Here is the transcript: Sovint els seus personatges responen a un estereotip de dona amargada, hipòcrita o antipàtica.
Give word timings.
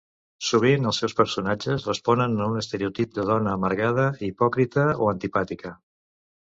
Sovint 0.45 0.87
els 0.91 1.01
seus 1.03 1.13
personatges 1.19 1.85
responen 1.91 2.33
a 2.39 2.49
un 2.55 2.63
estereotip 2.63 3.15
de 3.19 3.29
dona 3.33 3.55
amargada, 3.61 4.11
hipòcrita 4.33 4.89
o 4.99 5.13
antipàtica. 5.17 5.81